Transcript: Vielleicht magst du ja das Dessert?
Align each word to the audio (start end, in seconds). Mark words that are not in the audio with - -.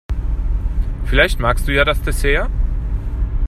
Vielleicht 1.05 1.39
magst 1.39 1.67
du 1.67 1.73
ja 1.75 1.85
das 1.85 2.01
Dessert? 2.01 2.49